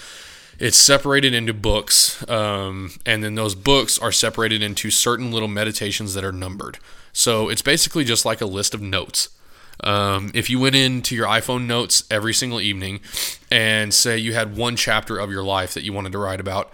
[0.59, 6.13] it's separated into books, um, and then those books are separated into certain little meditations
[6.13, 6.77] that are numbered.
[7.13, 9.29] So it's basically just like a list of notes.
[9.83, 13.01] Um, if you went into your iPhone notes every single evening
[13.51, 16.71] and say you had one chapter of your life that you wanted to write about,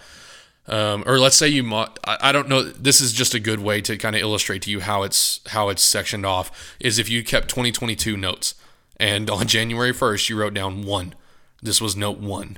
[0.68, 2.64] um, or let's say you, mo- I, I don't know.
[2.64, 5.70] This is just a good way to kind of illustrate to you how it's how
[5.70, 6.76] it's sectioned off.
[6.80, 8.56] Is if you kept 2022 notes,
[8.98, 11.16] and on January 1st you wrote down one.
[11.64, 12.58] This was note one,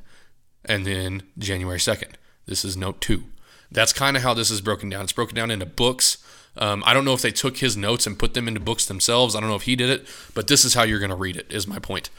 [0.64, 2.14] and then January 2nd,
[2.46, 3.26] this is note two.
[3.72, 5.04] That's kind of how this is broken down.
[5.04, 6.23] It's broken down into books.
[6.58, 9.36] Um, I don't know if they took his notes and put them into books themselves.
[9.36, 11.36] I don't know if he did it, but this is how you're going to read
[11.36, 11.52] it.
[11.52, 12.10] Is my point.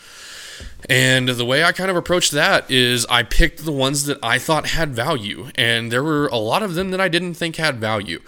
[0.89, 4.39] And the way I kind of approached that is I picked the ones that I
[4.39, 7.77] thought had value, and there were a lot of them that I didn't think had
[7.77, 8.21] value.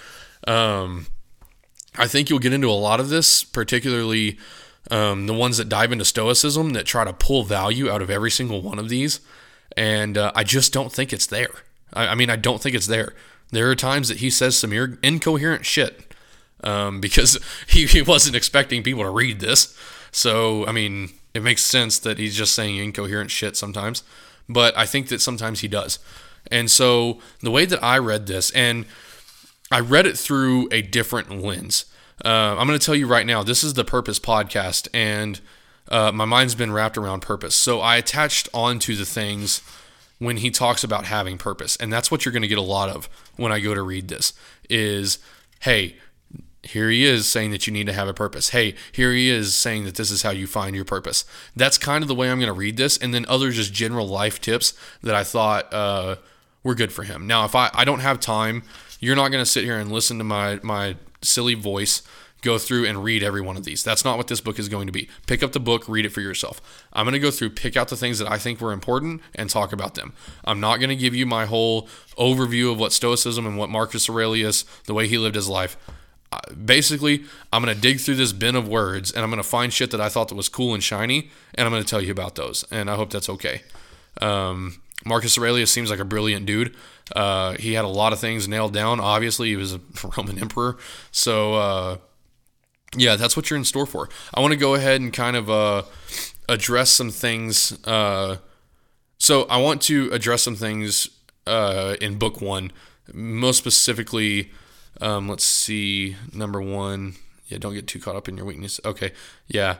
[0.46, 1.06] Um,
[1.96, 4.38] I think you'll get into a lot of this, particularly
[4.90, 8.30] um, the ones that dive into Stoicism that try to pull value out of every
[8.30, 9.20] single one of these.
[9.76, 11.50] And uh, I just don't think it's there.
[11.92, 13.14] I, I, mean, I don't think it's there.
[13.50, 16.14] There are times that he says some incoherent shit
[16.64, 19.76] um, because he, he wasn't expecting people to read this.
[20.10, 24.02] So, I mean, it makes sense that he's just saying incoherent shit sometimes,
[24.48, 25.98] but I think that sometimes he does.
[26.50, 28.86] And so the way that I read this, and
[29.70, 31.86] I read it through a different lens.
[32.24, 35.40] Uh, I'm going to tell you right now, this is the Purpose podcast, and
[35.88, 37.54] uh, my mind's been wrapped around purpose.
[37.54, 39.60] So I attached onto the things
[40.18, 42.88] when he talks about having purpose, and that's what you're going to get a lot
[42.88, 44.32] of when I go to read this.
[44.68, 45.18] Is
[45.60, 45.96] hey,
[46.66, 48.50] here he is saying that you need to have a purpose.
[48.50, 51.24] Hey, here he is saying that this is how you find your purpose.
[51.54, 52.98] That's kind of the way I'm going to read this.
[52.98, 56.16] And then other just general life tips that I thought uh,
[56.62, 57.26] were good for him.
[57.26, 58.62] Now, if I, I don't have time,
[59.00, 62.02] you're not going to sit here and listen to my, my silly voice
[62.42, 63.82] go through and read every one of these.
[63.82, 65.08] That's not what this book is going to be.
[65.26, 66.60] Pick up the book, read it for yourself.
[66.92, 69.50] I'm going to go through, pick out the things that I think were important, and
[69.50, 70.12] talk about them.
[70.44, 74.08] I'm not going to give you my whole overview of what Stoicism and what Marcus
[74.08, 75.76] Aurelius, the way he lived his life
[76.64, 79.72] basically i'm going to dig through this bin of words and i'm going to find
[79.72, 82.10] shit that i thought that was cool and shiny and i'm going to tell you
[82.10, 83.62] about those and i hope that's okay
[84.20, 86.74] um, marcus aurelius seems like a brilliant dude
[87.14, 89.80] uh, he had a lot of things nailed down obviously he was a
[90.16, 90.76] roman emperor
[91.10, 91.96] so uh,
[92.94, 95.50] yeah that's what you're in store for i want to go ahead and kind of
[95.50, 95.82] uh,
[96.48, 98.36] address some things uh,
[99.18, 101.08] so i want to address some things
[101.46, 102.70] uh, in book one
[103.12, 104.50] most specifically
[105.00, 106.16] um, let's see.
[106.32, 107.14] Number one.
[107.46, 108.80] Yeah, don't get too caught up in your weakness.
[108.84, 109.12] Okay.
[109.46, 109.76] Yeah.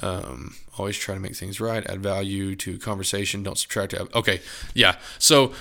[0.00, 1.84] Um, always try to make things right.
[1.88, 3.42] Add value to conversation.
[3.42, 3.94] Don't subtract.
[4.14, 4.40] Okay.
[4.74, 4.96] Yeah.
[5.18, 5.52] So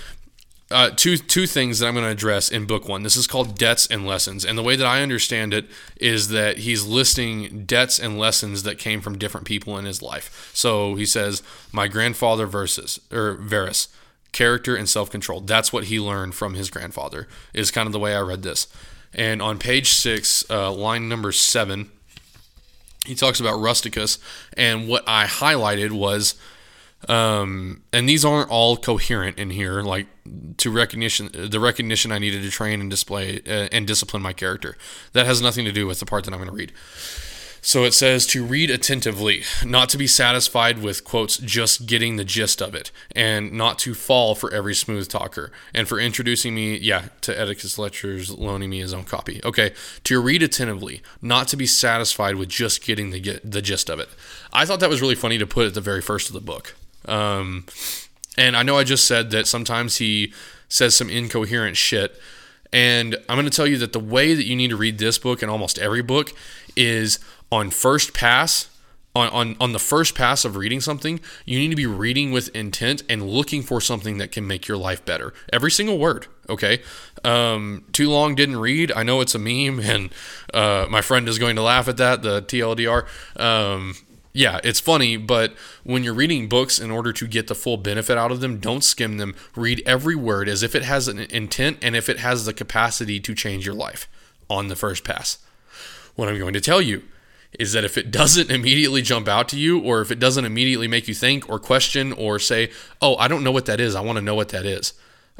[0.69, 3.03] uh, two two things that I'm going to address in book one.
[3.03, 6.59] This is called debts and lessons, and the way that I understand it is that
[6.59, 10.51] he's listing debts and lessons that came from different people in his life.
[10.53, 13.87] So he says, "My grandfather versus or Verus,
[14.33, 15.39] character and self control.
[15.39, 18.67] That's what he learned from his grandfather." Is kind of the way I read this.
[19.13, 21.91] And on page six, uh, line number seven,
[23.05, 24.19] he talks about Rusticus.
[24.57, 26.35] And what I highlighted was,
[27.07, 30.07] um, and these aren't all coherent in here, like
[30.57, 34.77] to recognition, the recognition I needed to train and display uh, and discipline my character.
[35.13, 36.71] That has nothing to do with the part that I'm going to read.
[37.61, 42.23] So it says to read attentively, not to be satisfied with, quotes, just getting the
[42.23, 45.51] gist of it, and not to fall for every smooth talker.
[45.73, 49.41] And for introducing me, yeah, to Atticus Lectures, loaning me his own copy.
[49.43, 49.73] Okay,
[50.05, 54.07] to read attentively, not to be satisfied with just getting the, the gist of it.
[54.53, 56.75] I thought that was really funny to put at the very first of the book.
[57.05, 57.65] Um,
[58.37, 60.33] and I know I just said that sometimes he
[60.69, 62.19] says some incoherent shit.
[62.73, 65.17] And I'm going to tell you that the way that you need to read this
[65.17, 66.33] book and almost every book
[66.75, 67.17] is
[67.49, 68.69] on first pass
[69.17, 72.55] on, on, on the first pass of reading something, you need to be reading with
[72.55, 75.33] intent and looking for something that can make your life better.
[75.51, 76.81] Every single word, okay?
[77.23, 78.91] Um, too long didn't read.
[78.91, 80.09] I know it's a meme, and
[80.53, 83.07] uh, my friend is going to laugh at that, the TLDR.
[83.39, 83.95] Um,
[84.37, 88.19] yeah, it's funny, but when you're reading books in order to get the full benefit
[88.19, 89.33] out of them, don't skim them.
[89.55, 93.19] Read every word as if it has an intent and if it has the capacity
[93.19, 94.07] to change your life
[94.47, 95.39] on the first pass.
[96.15, 97.01] What I'm going to tell you
[97.57, 100.87] is that if it doesn't immediately jump out to you, or if it doesn't immediately
[100.87, 102.69] make you think or question or say,
[103.01, 104.93] oh, I don't know what that is, I want to know what that is.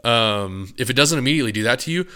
[0.03, 2.07] Um, if it doesn't immediately do that to you,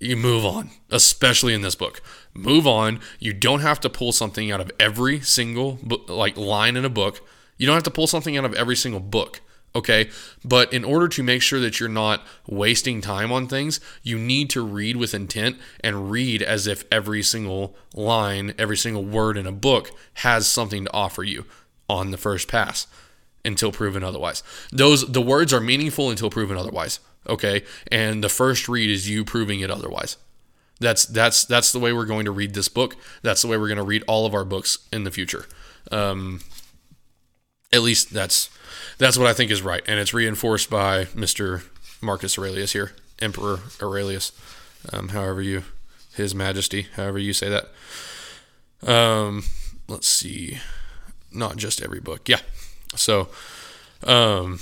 [0.00, 2.02] you move on, especially in this book.
[2.34, 3.00] Move on.
[3.18, 7.20] You don't have to pull something out of every single like line in a book.
[7.58, 9.40] You don't have to pull something out of every single book
[9.74, 10.10] okay?
[10.44, 14.50] But in order to make sure that you're not wasting time on things, you need
[14.50, 19.46] to read with intent and read as if every single line, every single word in
[19.46, 21.44] a book has something to offer you
[21.88, 22.86] on the first pass
[23.44, 24.42] until proven otherwise.
[24.70, 27.62] Those the words are meaningful until proven otherwise, okay?
[27.90, 30.16] And the first read is you proving it otherwise.
[30.78, 32.96] That's that's that's the way we're going to read this book.
[33.22, 35.46] That's the way we're going to read all of our books in the future.
[35.92, 36.40] Um,
[37.72, 38.48] at least that's
[38.96, 41.64] that's what I think is right, and it's reinforced by Mr.
[42.00, 44.32] Marcus Aurelius here Emperor Aurelius,
[44.92, 45.64] um, however you,
[46.14, 48.90] His Majesty, however you say that.
[48.90, 49.44] Um,
[49.88, 50.58] let's see,
[51.30, 52.28] not just every book.
[52.28, 52.40] Yeah.
[52.96, 53.28] So,
[54.04, 54.60] um,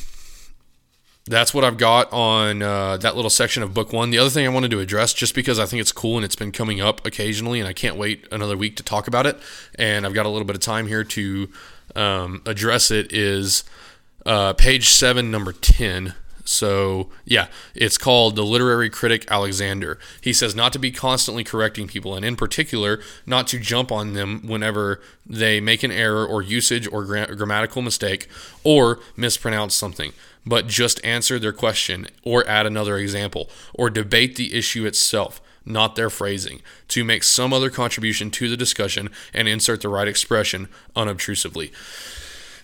[1.29, 4.11] that's what I've got on uh, that little section of book one.
[4.11, 6.37] The other thing I wanted to address, just because I think it's cool and it's
[6.37, 9.39] been coming up occasionally, and I can't wait another week to talk about it,
[9.77, 11.49] and I've got a little bit of time here to
[11.95, 13.65] um, address it, is
[14.27, 16.15] uh, page seven, number 10.
[16.49, 19.99] So, yeah, it's called The Literary Critic Alexander.
[20.23, 24.15] He says not to be constantly correcting people, and in particular, not to jump on
[24.15, 28.29] them whenever they make an error or usage or gra- grammatical mistake
[28.65, 30.13] or mispronounce something
[30.47, 35.97] but just answer their question or add another example or debate the issue itself, not
[35.97, 40.67] their phrasing, to make some other contribution to the discussion and insert the right expression
[40.97, 41.71] unobtrusively.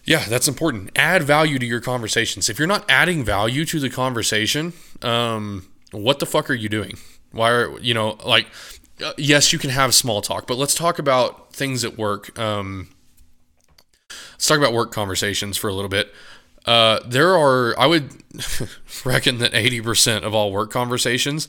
[0.04, 0.90] Yeah, that's important.
[0.96, 2.48] Add value to your conversations.
[2.48, 6.98] If you're not adding value to the conversation, um, what the fuck are you doing?
[7.32, 8.46] Why are you know like?
[9.02, 12.38] Uh, yes, you can have small talk, but let's talk about things at work.
[12.38, 12.88] Um,
[14.32, 16.12] let's talk about work conversations for a little bit.
[16.64, 18.10] Uh, there are, I would
[19.04, 21.48] reckon that 80% of all work conversations,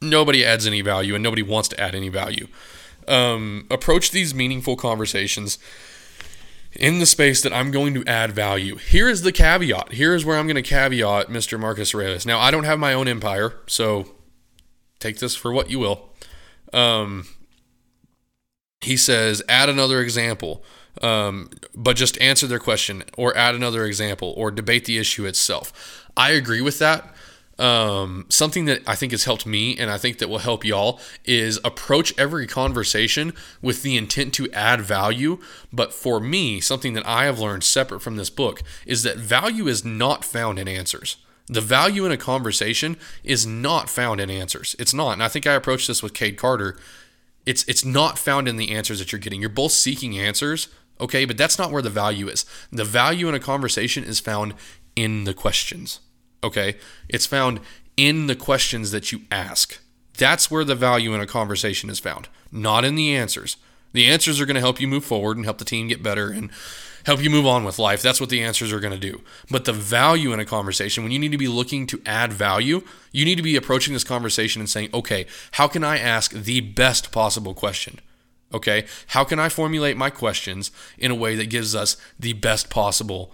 [0.00, 2.48] nobody adds any value and nobody wants to add any value.
[3.08, 5.58] Um, approach these meaningful conversations
[6.76, 8.76] in the space that I'm going to add value.
[8.76, 9.92] Here is the caveat.
[9.92, 11.58] Here is where I'm going to caveat Mr.
[11.58, 12.26] Marcus Aurelius.
[12.26, 14.14] Now, I don't have my own empire, so
[14.98, 16.10] take this for what you will.
[16.72, 17.26] Um,
[18.80, 20.62] he says, add another example
[21.02, 26.06] um, but just answer their question or add another example or debate the issue itself.
[26.16, 27.14] I agree with that.
[27.58, 31.00] Um, something that I think has helped me and I think that will help y'all
[31.24, 35.38] is approach every conversation with the intent to add value.
[35.72, 39.68] But for me, something that I have learned separate from this book is that value
[39.68, 41.16] is not found in answers.
[41.46, 44.76] The value in a conversation is not found in answers.
[44.78, 45.12] It's not.
[45.12, 46.76] And I think I approached this with Cade Carter.
[47.46, 49.40] It's it's not found in the answers that you're getting.
[49.40, 50.68] You're both seeking answers,
[51.00, 52.44] Okay, but that's not where the value is.
[52.72, 54.54] The value in a conversation is found
[54.94, 56.00] in the questions.
[56.46, 56.76] Okay,
[57.08, 57.58] it's found
[57.96, 59.80] in the questions that you ask.
[60.16, 63.56] That's where the value in a conversation is found, not in the answers.
[63.92, 66.30] The answers are going to help you move forward and help the team get better
[66.30, 66.50] and
[67.04, 68.00] help you move on with life.
[68.00, 69.22] That's what the answers are going to do.
[69.50, 72.82] But the value in a conversation, when you need to be looking to add value,
[73.10, 76.60] you need to be approaching this conversation and saying, okay, how can I ask the
[76.60, 77.98] best possible question?
[78.54, 82.70] Okay, how can I formulate my questions in a way that gives us the best
[82.70, 83.32] possible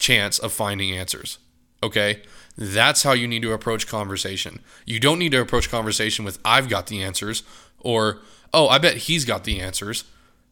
[0.00, 1.38] chance of finding answers?
[1.82, 2.22] Okay,
[2.56, 4.60] that's how you need to approach conversation.
[4.84, 7.42] You don't need to approach conversation with, I've got the answers,
[7.78, 8.18] or,
[8.52, 10.04] oh, I bet he's got the answers.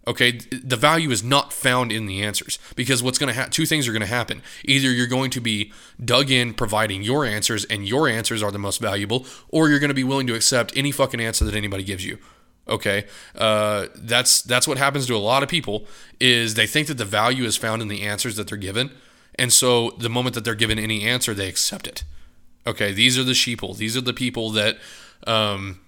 [0.07, 3.67] Okay, the value is not found in the answers because what's going to happen, two
[3.67, 4.41] things are going to happen.
[4.65, 5.71] Either you're going to be
[6.03, 9.91] dug in providing your answers and your answers are the most valuable, or you're going
[9.91, 12.17] to be willing to accept any fucking answer that anybody gives you.
[12.67, 15.87] Okay, uh, that's that's what happens to a lot of people
[16.21, 18.91] is they think that the value is found in the answers that they're given,
[19.38, 22.05] and so the moment that they're given any answer, they accept it.
[22.66, 23.77] Okay, these are the sheeple.
[23.77, 24.79] These are the people that
[25.27, 25.81] um,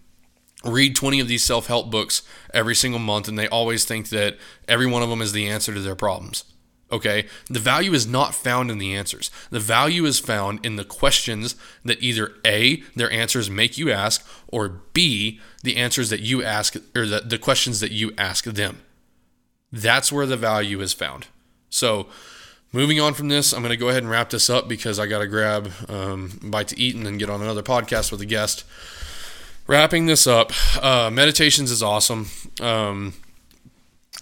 [0.64, 2.22] read 20 of these self help books
[2.54, 5.74] every single month, and they always think that every one of them is the answer
[5.74, 6.44] to their problems.
[6.92, 9.30] Okay, the value is not found in the answers.
[9.50, 14.26] The value is found in the questions that either A, their answers make you ask,
[14.48, 18.80] or B, the answers that you ask, or the, the questions that you ask them.
[19.70, 21.28] That's where the value is found.
[21.68, 22.08] So,
[22.72, 25.06] moving on from this, I'm going to go ahead and wrap this up because I
[25.06, 28.26] got to grab um, bite to eat and then get on another podcast with a
[28.26, 28.64] guest.
[29.66, 30.52] Wrapping this up,
[30.82, 32.26] uh, meditations is awesome.
[32.60, 33.14] Um,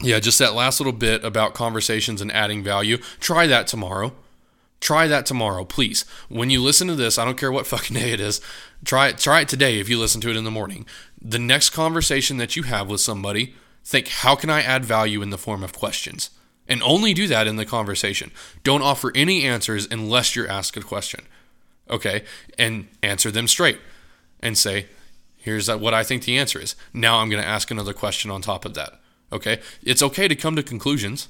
[0.00, 2.98] yeah, just that last little bit about conversations and adding value.
[3.18, 4.12] Try that tomorrow.
[4.80, 6.04] Try that tomorrow, please.
[6.28, 8.40] When you listen to this, I don't care what fucking day it is.
[8.84, 9.18] Try it.
[9.18, 10.87] Try it today if you listen to it in the morning.
[11.20, 15.30] The next conversation that you have with somebody, think, how can I add value in
[15.30, 16.30] the form of questions?
[16.68, 18.31] And only do that in the conversation.
[18.62, 21.24] Don't offer any answers unless you're asked a question.
[21.88, 22.24] Okay?
[22.59, 23.78] And answer them straight
[24.40, 24.87] and say,
[25.37, 26.77] here's what I think the answer is.
[26.92, 29.00] Now I'm going to ask another question on top of that.
[29.33, 31.29] Okay, it's okay to come to conclusions.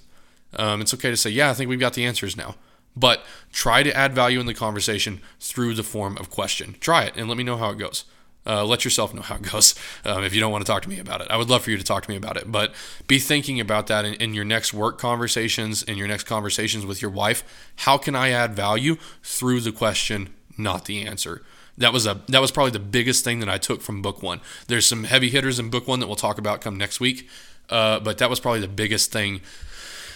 [0.54, 2.54] Um, it's okay to say, yeah, I think we've got the answers now.
[2.96, 6.76] But try to add value in the conversation through the form of question.
[6.80, 8.04] Try it and let me know how it goes.
[8.48, 9.74] Uh, let yourself know how it goes
[10.04, 11.28] um, if you don't want to talk to me about it.
[11.30, 12.72] I would love for you to talk to me about it, but
[13.06, 17.02] be thinking about that in, in, your next work conversations, in your next conversations with
[17.02, 17.44] your wife.
[17.76, 21.42] How can I add value through the question, not the answer?
[21.76, 24.40] That was a that was probably the biggest thing that I took from book one.
[24.66, 27.28] There's some heavy hitters in book one that we'll talk about come next week.
[27.70, 29.40] Uh, but that was probably the biggest thing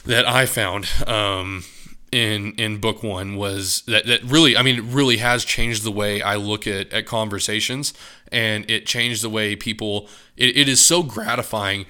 [0.04, 1.64] that I found um,
[2.12, 5.90] in in book one was that that really I mean it really has changed the
[5.90, 7.94] way I look at at conversations
[8.30, 11.86] and it changed the way people it, it is so gratifying.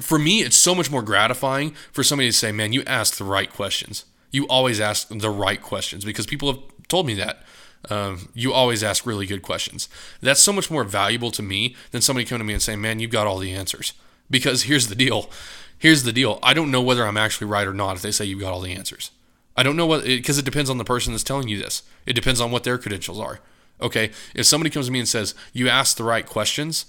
[0.00, 3.24] For me it's so much more gratifying for somebody to say man you asked the
[3.24, 4.04] right questions.
[4.32, 7.44] You always ask the right questions because people have told me that.
[7.90, 9.88] Um, you always ask really good questions.
[10.20, 12.98] That's so much more valuable to me than somebody coming to me and saying man
[12.98, 13.92] you've got all the answers.
[14.28, 15.30] Because here's the deal.
[15.78, 16.40] Here's the deal.
[16.42, 18.60] I don't know whether I'm actually right or not if they say you've got all
[18.60, 19.12] the answers
[19.58, 21.82] I don't know what because it, it depends on the person that's telling you this.
[22.06, 23.40] It depends on what their credentials are.
[23.80, 26.86] Okay, if somebody comes to me and says you asked the right questions,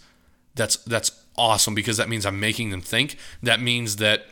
[0.53, 3.17] that's that's awesome because that means I'm making them think.
[3.41, 4.23] That means that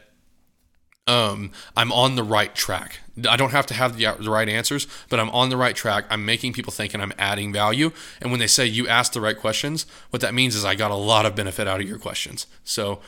[1.08, 3.00] um, I'm on the right track.
[3.28, 6.06] I don't have to have the, the right answers, but I'm on the right track.
[6.12, 7.92] I'm making people think and I'm adding value.
[8.22, 10.92] And when they say you asked the right questions, what that means is I got
[10.92, 12.46] a lot of benefit out of your questions.
[12.64, 13.00] So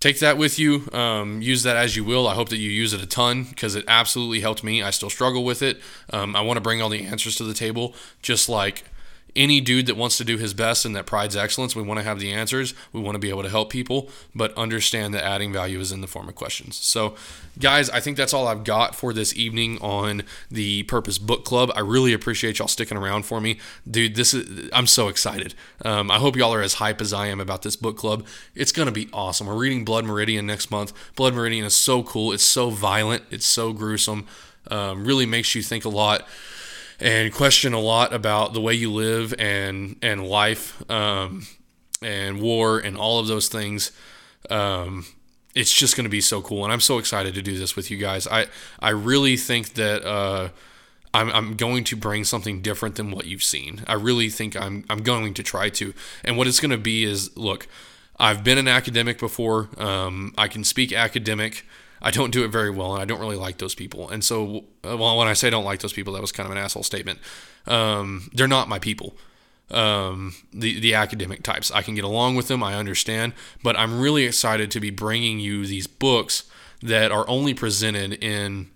[0.00, 0.88] take that with you.
[0.92, 2.26] Um, use that as you will.
[2.26, 4.82] I hope that you use it a ton because it absolutely helped me.
[4.82, 5.78] I still struggle with it.
[6.10, 8.84] Um, I want to bring all the answers to the table, just like
[9.36, 12.04] any dude that wants to do his best and that prides excellence, we want to
[12.04, 12.74] have the answers.
[12.92, 16.00] We want to be able to help people, but understand that adding value is in
[16.00, 16.76] the form of questions.
[16.76, 17.14] So,
[17.58, 21.70] guys, I think that's all I've got for this evening on the Purpose Book Club.
[21.74, 23.58] I really appreciate y'all sticking around for me,
[23.88, 24.14] dude.
[24.14, 25.54] This is I'm so excited.
[25.84, 28.26] Um, I hope y'all are as hype as I am about this book club.
[28.54, 29.46] It's gonna be awesome.
[29.46, 30.92] We're reading Blood Meridian next month.
[31.16, 32.32] Blood Meridian is so cool.
[32.32, 33.24] It's so violent.
[33.30, 34.26] It's so gruesome.
[34.70, 36.28] Um, really makes you think a lot
[37.00, 41.46] and question a lot about the way you live and and life um,
[42.02, 43.92] and war and all of those things.
[44.48, 45.06] Um,
[45.54, 47.90] it's just going to be so cool, and I'm so excited to do this with
[47.90, 48.26] you guys.
[48.26, 48.46] I
[48.80, 50.04] I really think that.
[50.04, 50.48] Uh,
[51.12, 53.82] I'm, I'm going to bring something different than what you've seen.
[53.88, 55.92] I really think I'm, I'm going to try to.
[56.22, 57.66] And what it's going to be is look,
[58.16, 59.70] I've been an academic before.
[59.76, 61.66] Um, I can speak academic.
[62.02, 64.08] I don't do it very well, and I don't really like those people.
[64.08, 66.52] And so, well, when I say I don't like those people, that was kind of
[66.52, 67.18] an asshole statement.
[67.66, 69.16] Um, they're not my people.
[69.70, 72.62] Um, the the academic types, I can get along with them.
[72.62, 76.44] I understand, but I'm really excited to be bringing you these books
[76.82, 78.70] that are only presented in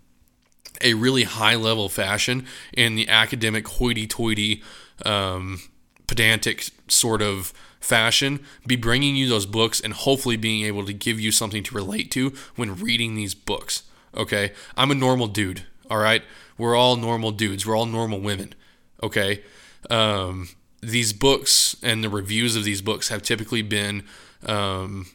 [0.82, 4.62] a really high level fashion in the academic hoity-toity,
[5.04, 5.62] um,
[6.06, 7.52] pedantic sort of
[7.84, 11.74] fashion, be bringing you those books and hopefully being able to give you something to
[11.74, 13.82] relate to when reading these books.
[14.16, 14.52] Okay?
[14.76, 16.22] I'm a normal dude, all right?
[16.56, 18.54] We're all normal dudes, we're all normal women,
[19.02, 19.42] okay?
[19.90, 20.48] Um,
[20.80, 24.04] these books and the reviews of these books have typically been
[24.46, 25.06] um,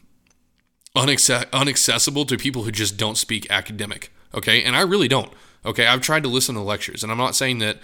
[0.94, 4.62] unaccessible to people who just don't speak academic, okay?
[4.62, 5.32] And I really don't.
[5.64, 7.78] Okay, I've tried to listen to lectures, and I'm not saying that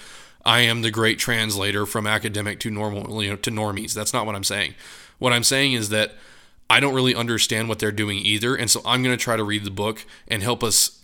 [0.45, 3.93] I am the great translator from academic to normal, you know, to normies.
[3.93, 4.75] That's not what I'm saying.
[5.19, 6.13] What I'm saying is that
[6.71, 9.45] I don't really understand what they're doing either, and so I'm going to try to
[9.45, 11.03] read the book and help us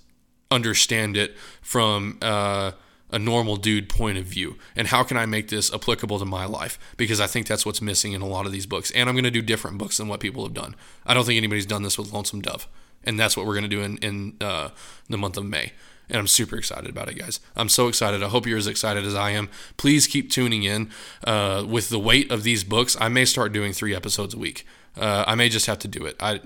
[0.50, 2.72] understand it from uh,
[3.10, 4.56] a normal dude point of view.
[4.74, 6.78] And how can I make this applicable to my life?
[6.96, 8.90] Because I think that's what's missing in a lot of these books.
[8.92, 10.74] And I'm going to do different books than what people have done.
[11.04, 12.66] I don't think anybody's done this with Lonesome Dove,
[13.04, 14.70] and that's what we're going to do in in uh,
[15.08, 15.72] the month of May
[16.12, 17.40] and I'm super excited about it, guys.
[17.56, 18.22] I'm so excited.
[18.22, 19.48] I hope you're as excited as I am.
[19.78, 20.90] Please keep tuning in.
[21.24, 24.66] Uh, with the weight of these books, I may start doing three episodes a week.
[24.96, 26.16] Uh, I may just have to do it.
[26.20, 26.40] I.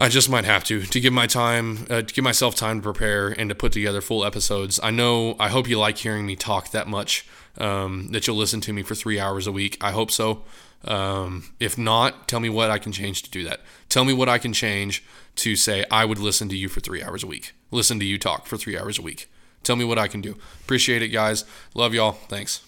[0.00, 2.82] I just might have to to give my time uh, to give myself time to
[2.84, 4.78] prepare and to put together full episodes.
[4.80, 7.26] I know I hope you like hearing me talk that much
[7.58, 9.76] um, that you'll listen to me for three hours a week.
[9.80, 10.44] I hope so.
[10.84, 13.60] Um, if not, tell me what I can change to do that.
[13.88, 15.04] Tell me what I can change
[15.36, 17.52] to say I would listen to you for three hours a week.
[17.70, 19.30] Listen to you talk for three hours a week.
[19.62, 20.36] Tell me what I can do.
[20.62, 21.44] Appreciate it, guys.
[21.74, 22.12] Love y'all.
[22.12, 22.67] Thanks.